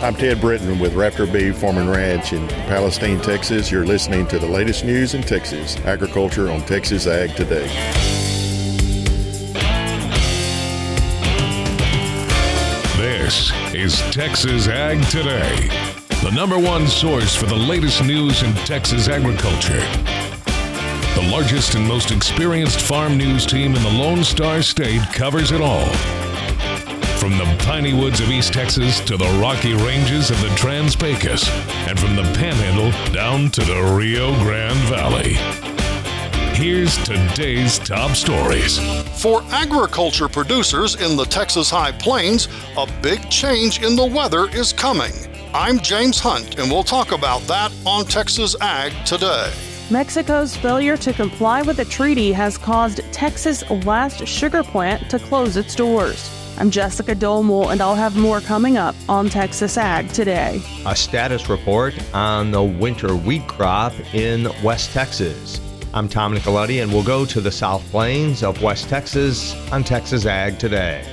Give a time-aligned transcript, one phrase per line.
[0.00, 3.68] I'm Ted Britton with Raptor Farm and Ranch in Palestine, Texas.
[3.68, 7.66] You're listening to the latest news in Texas agriculture on Texas Ag Today.
[12.96, 15.68] This is Texas Ag Today,
[16.22, 19.80] the number one source for the latest news in Texas agriculture.
[21.16, 25.60] The largest and most experienced farm news team in the Lone Star State covers it
[25.60, 25.90] all.
[27.18, 31.48] From the piney woods of East Texas to the rocky ranges of the Trans Pecos,
[31.88, 35.34] and from the Panhandle down to the Rio Grande Valley.
[36.54, 38.78] Here's today's top stories.
[39.20, 44.72] For agriculture producers in the Texas High Plains, a big change in the weather is
[44.72, 45.12] coming.
[45.52, 49.52] I'm James Hunt, and we'll talk about that on Texas Ag today.
[49.90, 55.56] Mexico's failure to comply with the treaty has caused Texas' last sugar plant to close
[55.56, 56.37] its doors.
[56.60, 60.60] I'm Jessica Domel, and I'll have more coming up on Texas Ag today.
[60.86, 65.60] A status report on the winter wheat crop in West Texas.
[65.94, 70.26] I'm Tom Nicoletti, and we'll go to the South Plains of West Texas on Texas
[70.26, 71.04] Ag today.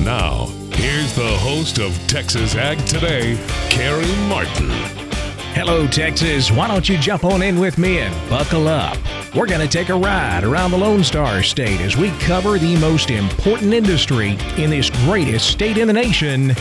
[0.00, 3.38] Now, here's the host of Texas Ag Today,
[3.70, 5.11] Carey Martin.
[5.54, 6.50] Hello, Texas.
[6.50, 8.96] Why don't you jump on in with me and buckle up?
[9.34, 12.74] We're going to take a ride around the Lone Star State as we cover the
[12.78, 16.54] most important industry in this greatest state in the nation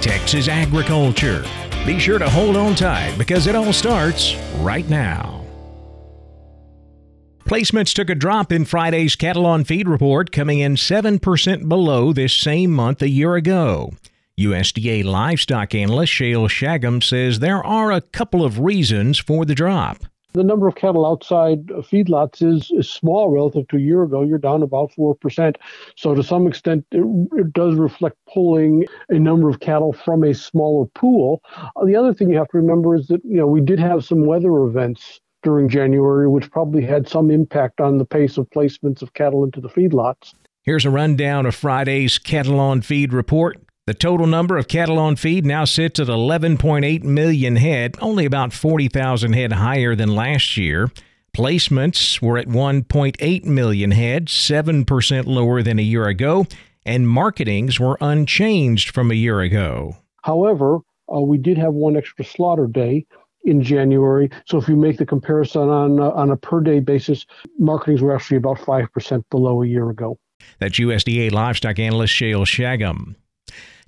[0.00, 1.44] Texas agriculture.
[1.84, 5.44] Be sure to hold on tight because it all starts right now.
[7.40, 12.32] Placements took a drop in Friday's cattle on feed report, coming in 7% below this
[12.32, 13.92] same month a year ago.
[14.38, 19.98] USDA livestock analyst Shayle Shagam says there are a couple of reasons for the drop.
[20.34, 24.22] The number of cattle outside feedlots is, is small relative to a year ago.
[24.22, 25.56] You're down about 4%.
[25.96, 30.32] So, to some extent, it, it does reflect pulling a number of cattle from a
[30.32, 31.42] smaller pool.
[31.56, 34.04] Uh, the other thing you have to remember is that, you know, we did have
[34.04, 39.02] some weather events during January, which probably had some impact on the pace of placements
[39.02, 40.34] of cattle into the feedlots.
[40.62, 43.56] Here's a rundown of Friday's cattle on feed report.
[43.88, 48.52] The total number of cattle on feed now sits at 11.8 million head, only about
[48.52, 50.90] 40,000 head higher than last year.
[51.34, 56.46] Placements were at 1.8 million head, 7% lower than a year ago,
[56.84, 59.96] and marketings were unchanged from a year ago.
[60.22, 63.06] However, uh, we did have one extra slaughter day
[63.44, 64.28] in January.
[64.44, 67.24] So if you make the comparison on uh, on a per day basis,
[67.58, 70.18] marketings were actually about 5% below a year ago.
[70.58, 73.14] That's USDA livestock analyst Shayle Shagam.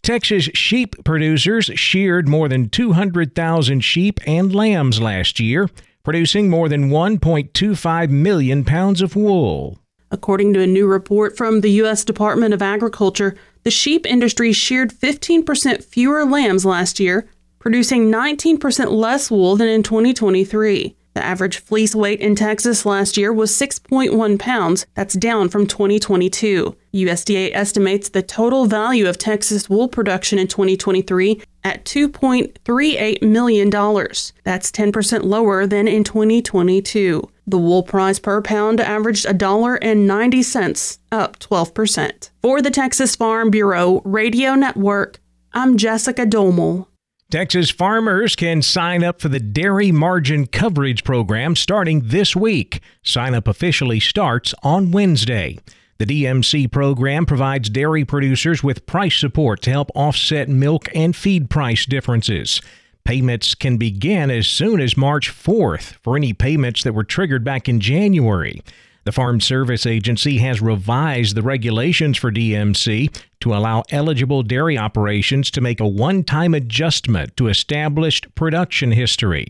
[0.03, 5.69] Texas sheep producers sheared more than 200,000 sheep and lambs last year,
[6.03, 9.79] producing more than 1.25 million pounds of wool.
[10.11, 12.05] According to a new report from the U.S.
[12.05, 17.29] Department of Agriculture, the sheep industry sheared 15% fewer lambs last year,
[17.59, 20.97] producing 19% less wool than in 2023.
[21.15, 24.87] The average fleece weight in Texas last year was 6.1 pounds.
[24.95, 26.77] That's down from 2022.
[26.95, 33.71] USDA estimates the total value of Texas wool production in 2023 at $2.38 million.
[33.71, 37.29] That's 10% lower than in 2022.
[37.47, 42.31] The wool price per pound averaged $1.90, up 12%.
[42.43, 45.21] For the Texas Farm Bureau Radio Network,
[45.53, 46.87] I'm Jessica Domel.
[47.31, 52.81] Texas farmers can sign up for the Dairy Margin Coverage Program starting this week.
[53.05, 55.57] Sign up officially starts on Wednesday.
[55.99, 61.49] The DMC program provides dairy producers with price support to help offset milk and feed
[61.49, 62.61] price differences.
[63.05, 67.69] Payments can begin as soon as March 4th for any payments that were triggered back
[67.69, 68.61] in January.
[69.05, 75.51] The Farm Service Agency has revised the regulations for DMC to allow eligible dairy operations
[75.53, 79.47] to make a one time adjustment to established production history.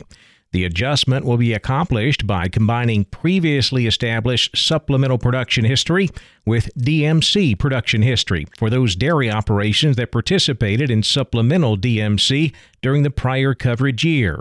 [0.53, 6.11] The adjustment will be accomplished by combining previously established supplemental production history
[6.45, 13.11] with DMC production history for those dairy operations that participated in supplemental DMC during the
[13.11, 14.41] prior coverage year.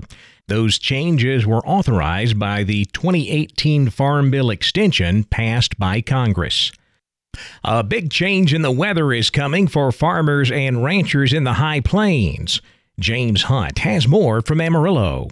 [0.49, 6.71] Those changes were authorized by the 2018 Farm Bill extension passed by Congress.
[7.63, 11.81] A big change in the weather is coming for farmers and ranchers in the High
[11.81, 12.61] Plains.
[12.99, 15.29] James Hunt has more from Amarillo.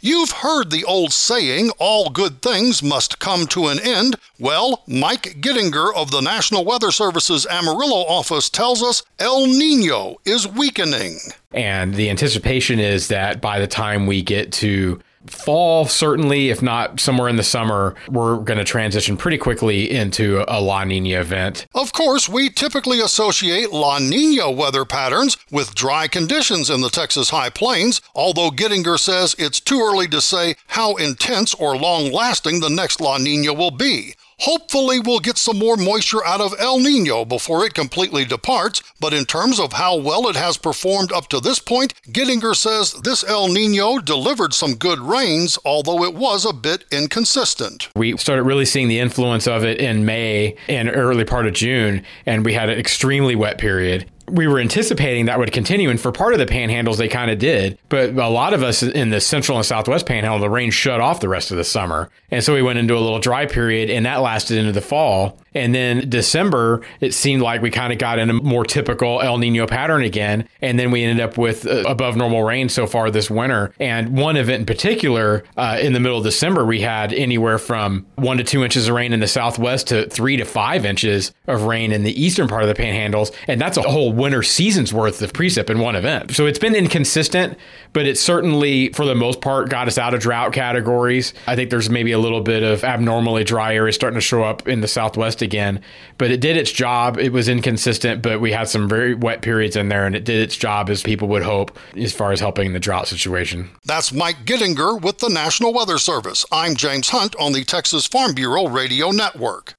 [0.00, 4.16] You've heard the old saying, all good things must come to an end.
[4.38, 10.46] Well, Mike Gittinger of the National Weather Service's Amarillo office tells us El Nino is
[10.46, 11.18] weakening.
[11.52, 15.00] And the anticipation is that by the time we get to
[15.30, 20.44] fall, certainly, if not somewhere in the summer, we're going to transition pretty quickly into
[20.48, 21.66] a La Nina event.
[21.74, 27.30] Of course, we typically associate La Nina weather patterns with dry conditions in the Texas
[27.30, 32.60] High Plains, although Gettinger says it's too early to say how intense or long lasting
[32.60, 34.14] the next La Nina will be.
[34.40, 39.14] Hopefully, we'll get some more moisture out of El Nino before it completely departs, but
[39.14, 43.24] in terms of how well it has performed up to this point, Gettinger says this
[43.24, 47.88] El Nino delivered some good rains, although it was a bit inconsistent.
[47.96, 52.04] We started really seeing the influence of it in May and early part of June,
[52.26, 55.90] and we had an extremely wet period we were anticipating that would continue.
[55.90, 57.78] And for part of the panhandles, they kind of did.
[57.88, 61.20] But a lot of us in the central and southwest panhandle, the rain shut off
[61.20, 62.10] the rest of the summer.
[62.30, 65.38] And so we went into a little dry period, and that lasted into the fall.
[65.54, 69.38] And then December, it seemed like we kind of got in a more typical El
[69.38, 70.48] Nino pattern again.
[70.60, 73.72] And then we ended up with uh, above normal rain so far this winter.
[73.80, 78.06] And one event in particular, uh, in the middle of December, we had anywhere from
[78.16, 81.62] one to two inches of rain in the southwest to three to five inches of
[81.62, 83.32] rain in the eastern part of the panhandles.
[83.48, 86.32] And that's a whole winter season's worth of precip in one event.
[86.32, 87.58] So it's been inconsistent,
[87.92, 91.34] but it certainly, for the most part, got us out of drought categories.
[91.46, 94.66] I think there's maybe a little bit of abnormally dry areas starting to show up
[94.66, 95.80] in the southwest again,
[96.18, 97.18] but it did its job.
[97.18, 100.40] It was inconsistent, but we had some very wet periods in there, and it did
[100.40, 103.70] its job as people would hope as far as helping the drought situation.
[103.84, 106.44] That's Mike Gettinger with the National Weather Service.
[106.50, 109.74] I'm James Hunt on the Texas Farm Bureau Radio Network.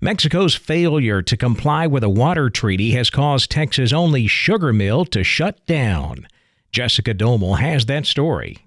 [0.00, 5.24] Mexico's failure to comply with a water treaty has caused Texas' only sugar mill to
[5.24, 6.26] shut down.
[6.72, 8.58] Jessica Domel has that story.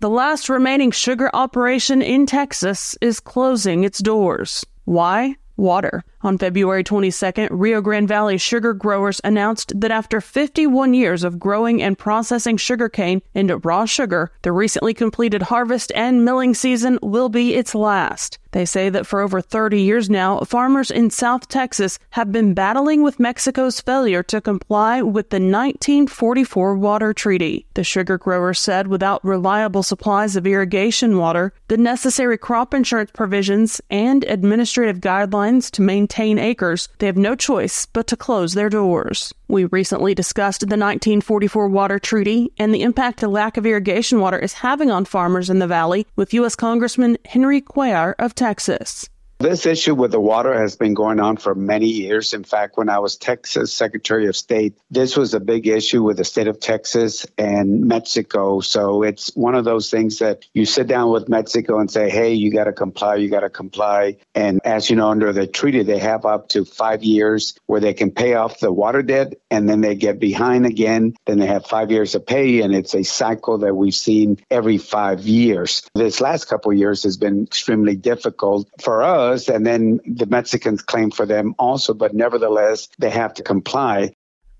[0.00, 4.64] The last remaining sugar operation in Texas is closing its doors.
[4.84, 5.36] Why?
[5.56, 6.04] Water.
[6.22, 11.82] On February 22nd, Rio Grande Valley sugar growers announced that after 51 years of growing
[11.82, 17.54] and processing sugarcane into raw sugar, the recently completed harvest and milling season will be
[17.54, 18.38] its last.
[18.52, 23.02] They say that for over 30 years now, farmers in South Texas have been battling
[23.02, 27.64] with Mexico's failure to comply with the 1944 Water Treaty.
[27.74, 33.80] The sugar growers said without reliable supplies of irrigation water, the necessary crop insurance provisions,
[33.88, 38.68] and administrative guidelines to maintain maintain acres, they have no choice but to close their
[38.68, 39.32] doors.
[39.46, 44.38] We recently discussed the 1944 Water Treaty and the impact the lack of irrigation water
[44.38, 46.56] is having on farmers in the valley with U.S.
[46.56, 49.08] Congressman Henry Cuellar of Texas.
[49.40, 52.34] This issue with the water has been going on for many years.
[52.34, 56.18] In fact, when I was Texas Secretary of State, this was a big issue with
[56.18, 58.60] the state of Texas and Mexico.
[58.60, 62.34] So it's one of those things that you sit down with Mexico and say, hey,
[62.34, 64.18] you got to comply, you got to comply.
[64.34, 67.94] And as you know, under the treaty, they have up to five years where they
[67.94, 71.14] can pay off the water debt and then they get behind again.
[71.24, 72.60] Then they have five years to pay.
[72.60, 75.88] And it's a cycle that we've seen every five years.
[75.94, 80.82] This last couple years has been extremely difficult for us us, and then the Mexicans
[80.82, 84.12] claim for them also, but nevertheless, they have to comply.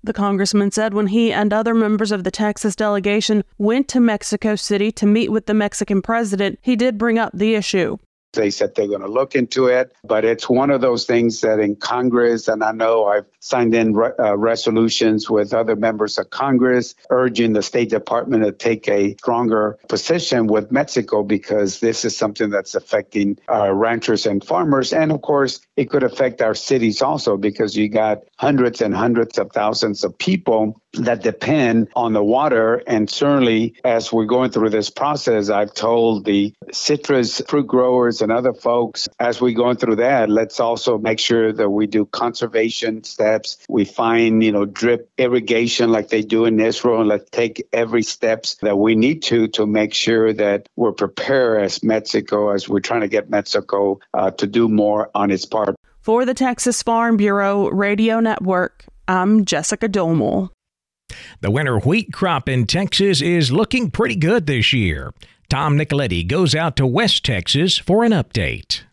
[0.03, 4.55] The congressman said when he and other members of the Texas delegation went to Mexico
[4.55, 7.97] City to meet with the Mexican president, he did bring up the issue.
[8.33, 11.59] They said they're going to look into it, but it's one of those things that
[11.59, 16.29] in Congress, and I know I've signed in re- uh, resolutions with other members of
[16.29, 22.17] Congress urging the State Department to take a stronger position with Mexico because this is
[22.17, 24.93] something that's affecting ranchers and farmers.
[24.93, 29.37] And of course, it could affect our cities also because you got hundreds and hundreds
[29.37, 32.83] of thousands of people that depend on the water.
[32.87, 38.31] And certainly, as we're going through this process, I've told the citrus fruit growers and
[38.31, 43.03] other folks, as we're going through that, let's also make sure that we do conservation
[43.03, 43.57] steps.
[43.69, 48.03] We find, you know, drip irrigation like they do in Israel, and let's take every
[48.03, 52.79] steps that we need to to make sure that we're prepared as Mexico, as we're
[52.79, 55.75] trying to get Mexico uh, to do more on its part.
[55.99, 60.49] For the Texas Farm Bureau Radio Network, I'm Jessica Domel.
[61.41, 65.13] The winter wheat crop in Texas is looking pretty good this year.
[65.51, 68.83] Tom Nicoletti goes out to West Texas for an update.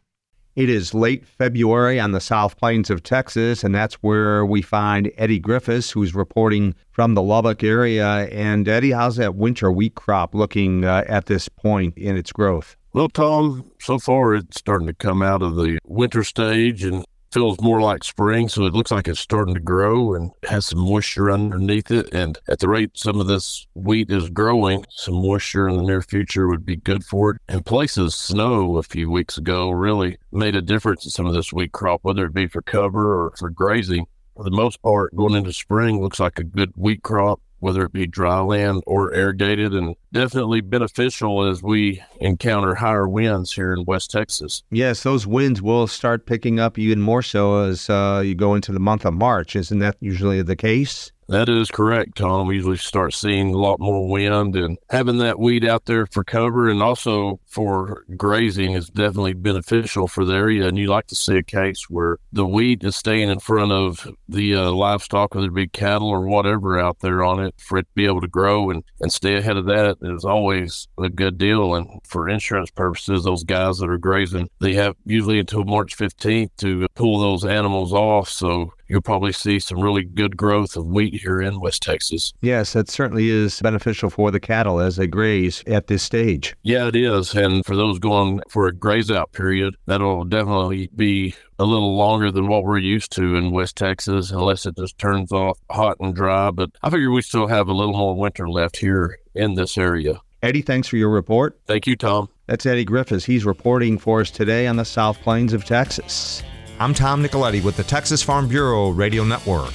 [0.56, 5.12] It is late February on the South Plains of Texas, and that's where we find
[5.16, 8.26] Eddie Griffiths, who's reporting from the Lubbock area.
[8.32, 12.76] And Eddie, how's that winter wheat crop looking uh, at this point in its growth?
[12.92, 17.60] Well, Tom, so far it's starting to come out of the winter stage and feels
[17.60, 21.30] more like spring, so it looks like it's starting to grow and has some moisture
[21.30, 22.12] underneath it.
[22.12, 26.02] And at the rate some of this wheat is growing, some moisture in the near
[26.02, 27.40] future would be good for it.
[27.48, 31.52] And places snow a few weeks ago really made a difference in some of this
[31.52, 34.06] wheat crop, whether it be for cover or for grazing.
[34.36, 37.92] For the most part, going into spring looks like a good wheat crop whether it
[37.92, 39.74] be dry land or irrigated.
[39.74, 44.62] And definitely beneficial as we encounter higher winds here in West Texas.
[44.70, 48.72] Yes, those winds will start picking up even more so as uh, you go into
[48.72, 49.56] the month of March.
[49.56, 51.12] Isn't that usually the case?
[51.30, 52.46] That is correct, Tom.
[52.46, 56.24] We usually start seeing a lot more wind and having that weed out there for
[56.24, 60.66] cover and also for grazing is definitely beneficial for the area.
[60.66, 64.08] And you like to see a case where the weed is staying in front of
[64.26, 67.82] the uh, livestock, whether it be cattle or whatever out there on it, for it
[67.82, 71.38] to be able to grow and, and stay ahead of that is always a good
[71.38, 71.74] deal.
[71.74, 76.50] And for insurance purposes, those guys that are grazing, they have usually until March 15th
[76.58, 78.28] to pull those animals off.
[78.28, 82.32] So you'll probably see some really good growth of wheat here in West Texas.
[82.40, 86.54] Yes, that certainly is beneficial for the cattle as they graze at this stage.
[86.62, 87.34] Yeah, it is.
[87.34, 92.30] And for those going for a graze out period, that'll definitely be a little longer
[92.30, 96.14] than what we're used to in West Texas, unless it just turns off hot and
[96.14, 96.50] dry.
[96.50, 100.20] But I figure we still have a little more winter left here in this area.
[100.40, 101.58] Eddie, thanks for your report.
[101.66, 102.28] Thank you, Tom.
[102.46, 103.24] That's Eddie Griffiths.
[103.24, 106.44] He's reporting for us today on the South Plains of Texas.
[106.80, 109.72] I'm Tom Nicoletti with the Texas Farm Bureau Radio Network.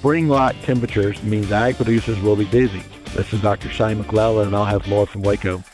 [0.00, 2.82] Spring-like temperatures means ag producers will be busy.
[3.14, 3.70] This is Dr.
[3.70, 5.64] Shane McClellan, and I'll have more from Waco.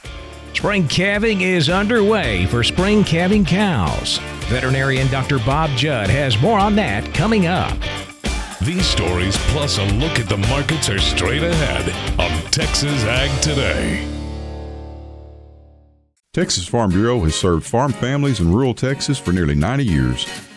[0.55, 4.19] Spring calving is underway for spring calving cows.
[4.47, 5.39] Veterinarian Dr.
[5.39, 7.77] Bob Judd has more on that coming up.
[8.61, 14.09] These stories, plus a look at the markets, are straight ahead on Texas Ag Today.
[16.33, 20.27] Texas Farm Bureau has served farm families in rural Texas for nearly 90 years.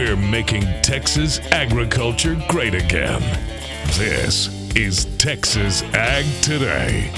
[0.00, 3.20] We're making Texas agriculture great again.
[3.98, 7.12] This is Texas Ag Today.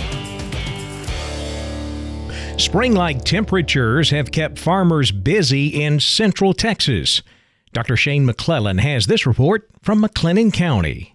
[2.59, 7.23] Spring like temperatures have kept farmers busy in central Texas.
[7.73, 7.97] Dr.
[7.97, 11.15] Shane McClellan has this report from McLennan County.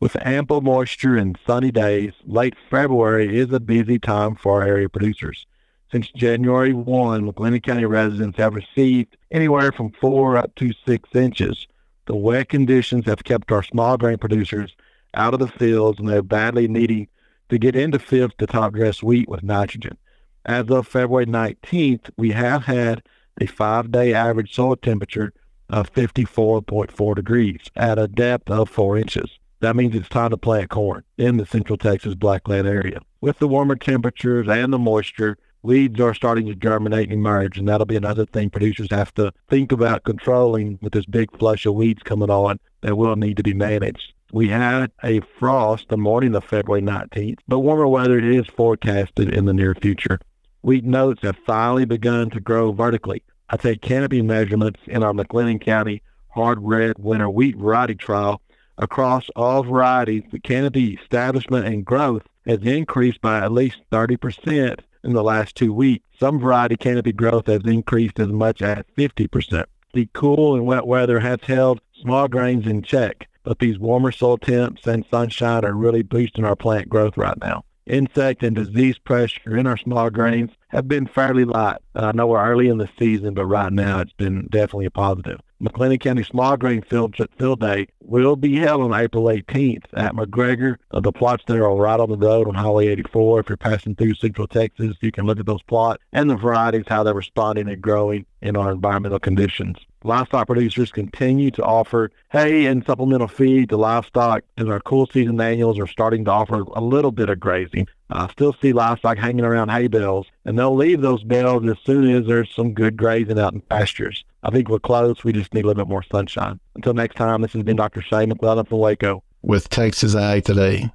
[0.00, 4.88] With ample moisture and sunny days, late February is a busy time for our area
[4.88, 5.46] producers.
[5.94, 11.68] Since January 1, McLennan County residents have received anywhere from 4 up to 6 inches.
[12.06, 14.74] The wet conditions have kept our small grain producers
[15.14, 17.06] out of the fields and they're badly needing
[17.48, 19.96] to get into fields to top dress wheat with nitrogen.
[20.44, 23.04] As of February 19th, we have had
[23.40, 25.32] a five-day average soil temperature
[25.70, 29.38] of 54.4 degrees at a depth of 4 inches.
[29.60, 32.98] That means it's time to plant corn in the central Texas blackland area.
[33.20, 37.66] With the warmer temperatures and the moisture, weeds are starting to germinate and emerge, and
[37.66, 41.74] that'll be another thing producers have to think about controlling with this big flush of
[41.74, 44.12] weeds coming on that will need to be managed.
[44.32, 49.46] We had a frost the morning of February 19th, but warmer weather is forecasted in
[49.46, 50.20] the near future.
[50.62, 53.22] Wheat notes have finally begun to grow vertically.
[53.48, 56.02] I take canopy measurements in our McLennan County
[56.34, 58.42] hard red winter wheat variety trial.
[58.76, 65.12] Across all varieties, the canopy establishment and growth has increased by at least 30% in
[65.12, 66.04] the last two weeks.
[66.18, 69.64] Some variety canopy growth has increased as much as 50%.
[69.92, 74.38] The cool and wet weather has held small grains in check, but these warmer soil
[74.38, 77.64] temps and sunshine are really boosting our plant growth right now.
[77.86, 81.76] Insect and disease pressure in our small grains have been fairly light.
[81.94, 85.38] I know we're early in the season, but right now it's been definitely a positive.
[85.62, 90.76] McLennan County Small Grain Field, Field Day will be held on April 18th at McGregor.
[90.90, 93.40] The plots there are right on the road on Highway 84.
[93.40, 96.84] If you're passing through Central Texas, you can look at those plots and the varieties,
[96.88, 99.78] how they're responding and growing in our environmental conditions.
[100.02, 105.40] Livestock producers continue to offer hay and supplemental feed to livestock as our cool season
[105.40, 107.88] annuals are starting to offer a little bit of grazing.
[108.10, 112.10] I still see livestock hanging around hay bales, and they'll leave those bales as soon
[112.10, 114.24] as there's some good grazing out in pastures.
[114.44, 115.24] I think we're close.
[115.24, 116.60] We just need a little bit more sunshine.
[116.76, 118.02] Until next time, this has been Dr.
[118.02, 119.22] Shane McClellan from Waco.
[119.42, 120.90] With Texas Ag Today.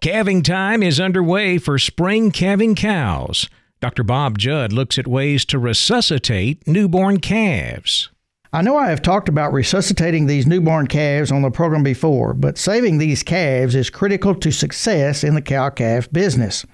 [0.00, 3.48] Calving time is underway for spring calving cows.
[3.80, 4.04] Dr.
[4.04, 8.08] Bob Judd looks at ways to resuscitate newborn calves.
[8.52, 12.56] I know I have talked about resuscitating these newborn calves on the program before, but
[12.56, 16.64] saving these calves is critical to success in the cow calf business.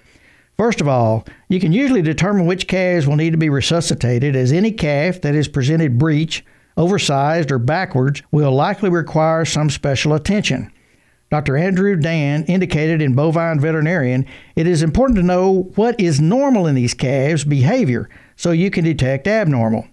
[0.63, 4.53] First of all, you can usually determine which calves will need to be resuscitated, as
[4.53, 6.45] any calf that is presented breech,
[6.77, 10.73] oversized, or backwards will likely require some special attention.
[11.33, 11.57] Dr.
[11.57, 16.77] Andrew Dan indicated in Bovine Veterinarian, it is important to know what is normal in
[16.77, 19.89] these calves' behavior so you can detect abnormal.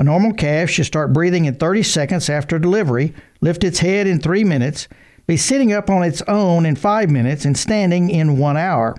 [0.00, 4.18] A normal calf should start breathing in 30 seconds after delivery, lift its head in
[4.18, 4.88] 3 minutes,
[5.28, 8.96] be sitting up on its own in 5 minutes, and standing in 1 hour.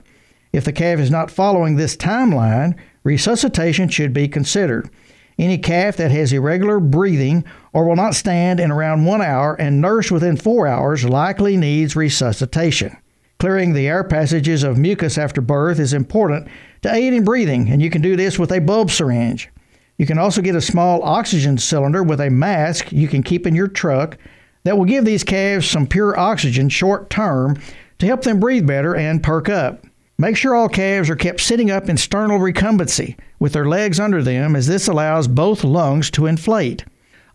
[0.52, 4.90] If the calf is not following this timeline, resuscitation should be considered.
[5.38, 9.80] Any calf that has irregular breathing or will not stand in around one hour and
[9.80, 12.98] nurse within four hours likely needs resuscitation.
[13.40, 16.50] Clearing the air passages of mucus after birth is important
[16.82, 19.50] to aid in breathing, and you can do this with a bulb syringe.
[19.98, 23.56] You can also get a small oxygen cylinder with a mask you can keep in
[23.56, 24.18] your truck
[24.64, 27.58] that will give these calves some pure oxygen short term
[28.00, 29.86] to help them breathe better and perk up.
[30.22, 34.22] Make sure all calves are kept sitting up in sternal recumbency with their legs under
[34.22, 36.84] them, as this allows both lungs to inflate.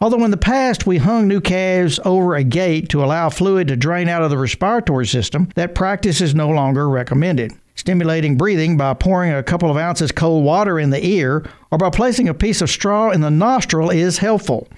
[0.02, 3.76] Although in the past we hung new calves over a gate to allow fluid to
[3.76, 7.54] drain out of the respiratory system, that practice is no longer recommended.
[7.74, 11.88] Stimulating breathing by pouring a couple of ounces cold water in the ear or by
[11.88, 14.68] placing a piece of straw in the nostril is helpful.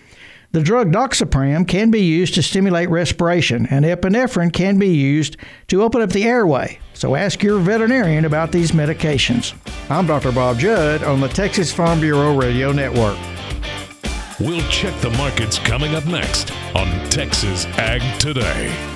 [0.57, 5.37] The drug doxapram can be used to stimulate respiration, and epinephrine can be used
[5.69, 6.79] to open up the airway.
[6.95, 9.55] So ask your veterinarian about these medications.
[9.91, 10.33] I'm Dr.
[10.33, 13.19] Bob Judd on the Texas Farm Bureau Radio Network.
[14.41, 18.96] We'll check the markets coming up next on Texas Ag Today.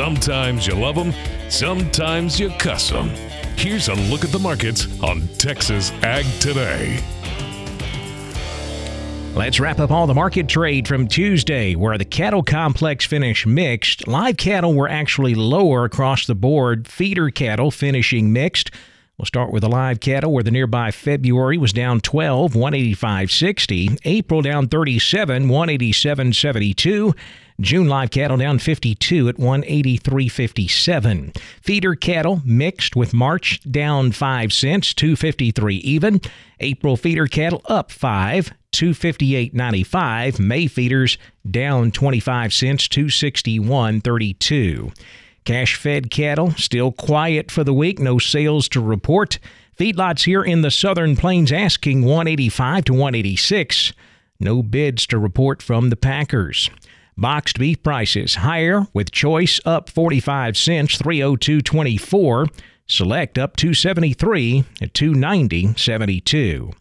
[0.00, 1.12] Sometimes you love them,
[1.50, 3.10] sometimes you cuss them.
[3.58, 7.04] Here's a look at the markets on Texas Ag Today.
[9.34, 14.08] Let's wrap up all the market trade from Tuesday, where the cattle complex finished mixed.
[14.08, 18.70] Live cattle were actually lower across the board, feeder cattle finishing mixed.
[19.20, 23.98] We'll start with the live cattle, where the nearby February was down 12, 185.60.
[24.06, 27.14] April down 37, 187.72.
[27.60, 31.36] June live cattle down 52 at 183.57.
[31.60, 36.22] Feeder cattle mixed with March down 5 cents, 253 even.
[36.60, 40.40] April feeder cattle up 5, 258.95.
[40.40, 44.94] May feeders down 25 cents, 261.32.
[45.44, 49.38] Cash fed cattle still quiet for the week, no sales to report.
[49.78, 53.92] Feedlots here in the Southern Plains asking 185 to 186.
[54.38, 56.70] No bids to report from the Packers.
[57.16, 62.48] Boxed beef prices higher with choice up 45 cents, 302.24.
[62.86, 66.72] Select up 273 at 290.72.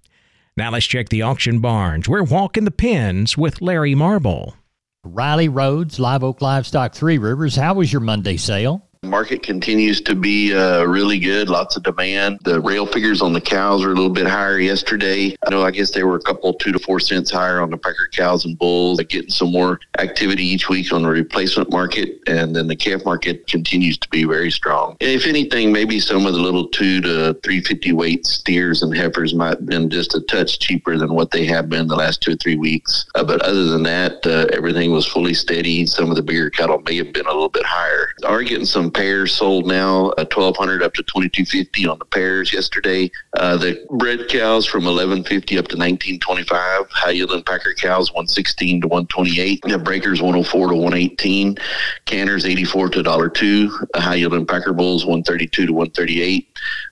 [0.58, 2.10] Now let's check the auction barns.
[2.10, 4.56] We're walking the pens with Larry Marble.
[5.06, 7.56] Riley Rhodes, Live Oak Livestock Three Rivers.
[7.56, 8.89] How was your Monday sale?
[9.10, 11.48] Market continues to be uh, really good.
[11.48, 12.40] Lots of demand.
[12.44, 15.36] The rail figures on the cows are a little bit higher yesterday.
[15.48, 15.64] I know.
[15.64, 18.44] I guess they were a couple two to four cents higher on the Packer cows
[18.44, 19.02] and bulls.
[19.02, 23.48] Getting some more activity each week on the replacement market, and then the calf market
[23.48, 24.98] continues to be very strong.
[25.00, 29.34] If anything, maybe some of the little two to three fifty weight steers and heifers
[29.34, 32.34] might have been just a touch cheaper than what they have been the last two
[32.34, 33.06] or three weeks.
[33.16, 35.86] Uh, but other than that, uh, everything was fully steady.
[35.86, 38.10] Some of the bigger cattle may have been a little bit higher.
[38.26, 43.10] Are getting some pairs sold now, uh, 1200 up to 2250 on the pairs yesterday.
[43.38, 46.90] Uh, the bred cows from 1150 up to 1925.
[46.90, 49.62] High yielding packer cows 116 to 128.
[49.64, 51.58] The breakers 104 to 118.
[52.06, 53.88] Canners 84 to $1.02.
[53.96, 56.48] High yielding packer bulls 132 to 138.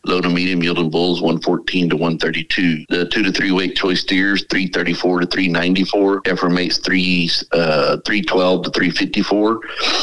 [0.06, 2.86] Low to medium yielding bulls 114 to 132.
[2.90, 6.22] The two to three weight choice steers 334 to 394.
[6.26, 9.62] Heifer mates 3 uh, 312 to 354.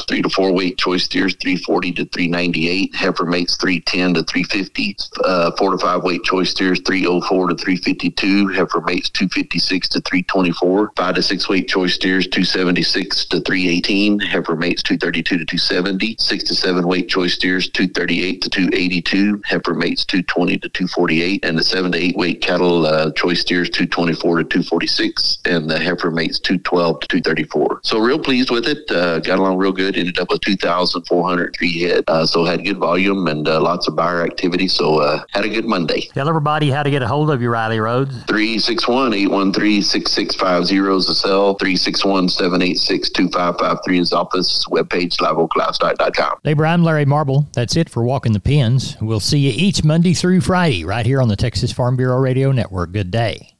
[0.08, 2.94] Three to four weight choice steers 340 to 398.
[2.94, 4.96] Heifer mates 310 to 350.
[5.24, 8.48] Uh, four to five weight choice steers 304 to 352.
[8.48, 10.92] Heifer mates 256 to 324.
[10.96, 14.20] Five to six weight choice steers 276 to 318.
[14.20, 16.16] Heifer mates 232 to 270.
[16.18, 21.58] Six to seven weight choice steers 238 to 282 heifer mates 220 to 248, and
[21.58, 26.10] the seven to eight weight cattle uh, choice steers 224 to 246, and the heifer
[26.10, 27.80] mates 212 to 234.
[27.82, 28.90] So real pleased with it.
[28.90, 29.96] Uh, got along real good.
[29.96, 32.04] Ended up with 2,403 head.
[32.08, 34.68] Uh, so had good volume and uh, lots of buyer activity.
[34.68, 36.02] So uh, had a good Monday.
[36.12, 38.24] Tell everybody how to get a hold of you, Riley Rhodes.
[38.24, 41.54] 361 813 6650 is the cell.
[41.54, 44.64] 361 786 2553 is office.
[44.68, 46.38] Webpage liveoaklivestock.com.
[46.44, 47.48] Labor, I'm Larry Marble.
[47.52, 48.96] That's it for Walking the Pens.
[49.00, 52.52] We'll see you each Monday through Friday right here on the Texas Farm Bureau Radio
[52.52, 52.92] Network.
[52.92, 53.53] Good day.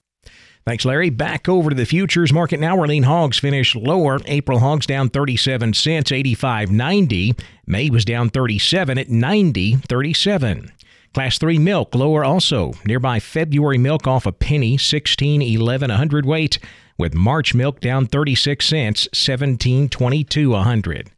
[0.66, 1.11] Thanks, Larry.
[1.11, 2.77] Back over to the futures market now.
[2.77, 4.18] Where lean hogs finished lower.
[4.24, 7.38] April hogs down 37 cents, 85.90.
[7.66, 10.70] May was down 37 at 90.37.
[11.12, 12.72] Class 3 milk lower also.
[12.87, 16.59] Nearby February milk off a penny, 16.11 a hundredweight,
[16.98, 21.11] with March milk down 36 cents, 17.22 a hundred.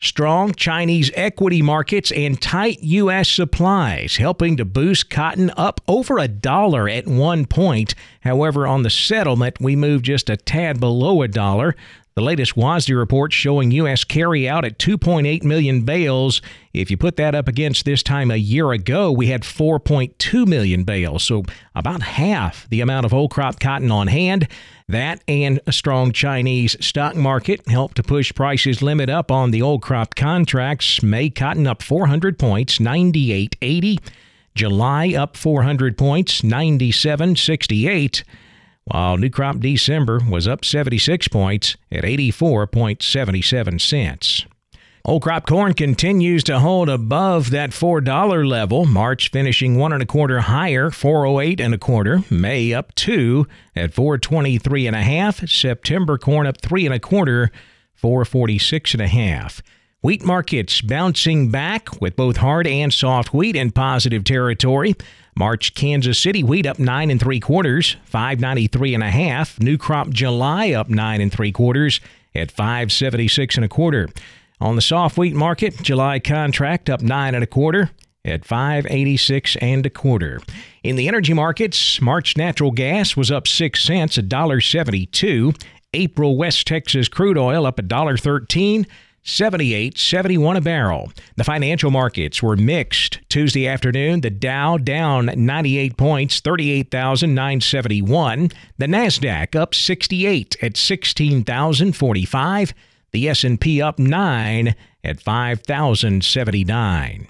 [0.00, 3.28] Strong Chinese equity markets and tight U.S.
[3.28, 7.96] supplies helping to boost cotton up over a dollar at one point.
[8.20, 11.74] However, on the settlement, we moved just a tad below a dollar.
[12.18, 14.02] The latest WASDE report showing U.S.
[14.02, 16.42] carry out at 2.8 million bales.
[16.72, 20.82] If you put that up against this time a year ago, we had 4.2 million
[20.82, 21.44] bales, so
[21.76, 24.48] about half the amount of old crop cotton on hand.
[24.88, 29.62] That and a strong Chinese stock market helped to push prices limit up on the
[29.62, 31.00] old crop contracts.
[31.04, 34.00] May cotton up 400 points, 98.80.
[34.56, 38.24] July up 400 points, 97.68
[38.90, 44.46] while new crop December was up 76 points at 84.77 cents.
[45.04, 48.84] Old crop corn continues to hold above that $4 level.
[48.84, 52.24] March finishing one and a quarter higher, 408 and a quarter.
[52.28, 55.48] May up two at 423 and a half.
[55.48, 57.50] September corn up three and a quarter,
[57.94, 59.62] 446 and a half.
[60.02, 64.94] Wheat markets bouncing back with both hard and soft wheat in positive territory.
[65.38, 69.60] March Kansas City wheat up nine and three quarters, 593 and a half.
[69.60, 72.00] New crop July up nine and three quarters
[72.34, 74.08] at 576 and a quarter.
[74.60, 77.90] On the soft wheat market, July contract up nine and a quarter
[78.24, 80.40] at 586 and a quarter.
[80.82, 85.62] In the energy markets, March natural gas was up 6 cents, $1.72.
[85.94, 88.86] April West Texas crude oil up $1.13.
[89.22, 91.12] 78 71 a barrel.
[91.36, 94.22] The financial markets were mixed Tuesday afternoon.
[94.22, 98.50] The Dow down 98 points, 38,971.
[98.78, 102.74] The Nasdaq up 68 at 16,045.
[103.10, 107.28] The S&P up 9 at 5,079.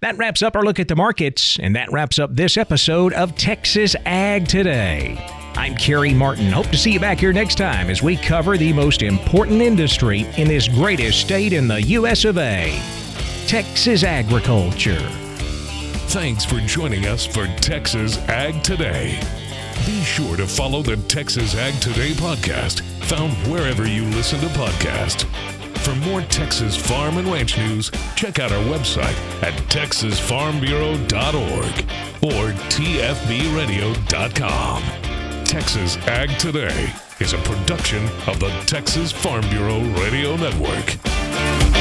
[0.00, 3.34] That wraps up our look at the markets, and that wraps up this episode of
[3.34, 5.37] Texas Ag Today.
[5.58, 6.52] I'm Carey Martin.
[6.52, 10.20] Hope to see you back here next time as we cover the most important industry
[10.36, 12.24] in this greatest state in the U.S.
[12.24, 12.80] of A.
[13.48, 15.04] Texas agriculture.
[16.10, 19.18] Thanks for joining us for Texas Ag Today.
[19.84, 25.24] Be sure to follow the Texas Ag Today podcast, found wherever you listen to podcasts.
[25.78, 31.02] For more Texas farm and ranch news, check out our website at texasfarmbureau.org
[32.22, 35.07] or tfbradio.com.
[35.48, 41.77] Texas Ag Today is a production of the Texas Farm Bureau Radio Network.